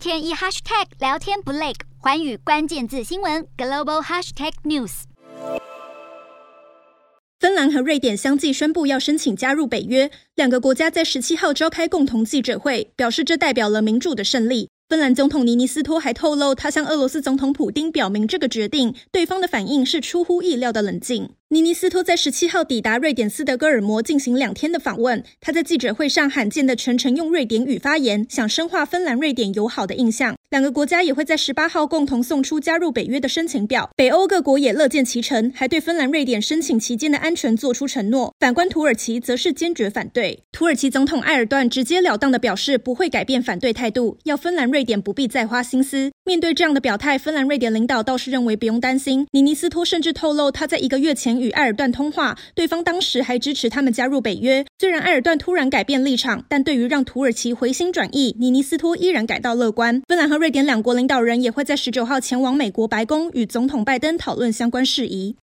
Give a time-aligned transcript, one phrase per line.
[0.00, 5.02] 天一 hashtag 聊天不累，寰宇关键字新闻 global hashtag news。
[7.38, 14.70] 芬兰和瑞典相继宣布要申请加入北约，两个国家在十七号召开共同记者会，表示这代表了民主的胜利。
[14.88, 21.34] 芬兰总统尼尼斯托还透露，他向俄罗斯总统普丁表明这个决定，对方的反应是出乎意料的冷静。
[21.52, 30.36] 尼尼斯托在十七号抵达瑞典斯德哥尔摩进行两天的访问，他在记者会上罕见的全程用瑞典语发言，想深化芬兰瑞典友好的印象。
[30.50, 38.32] 两个国家也会在十八号共同送出加入北约的申请表，北欧各国也乐见其成，还对芬兰、瑞典申请期间的安全做出承诺。
[38.38, 40.44] 反观土耳其，则是坚决反对。
[40.52, 46.12] 土耳其总统埃尔段直截了当地表示，不会改变反对态度，要芬兰、瑞典不必再花心思。
[46.24, 49.26] 面对这样的表态，芬兰、瑞典领导倒是认为不用担心。
[49.32, 54.64] 尼尼斯托甚至透露，他在一个月前与埃尔段通话，对方当时还支持他们加入北约。
[54.78, 60.02] 虽然埃尔段突然改变立场，但对于让土耳其回心转意，尼尼斯托依然感到乐观。
[60.06, 65.36] 芬兰和瑞典两国领导人也会在十九号前往美国白宫与总统拜登讨论相关事宜。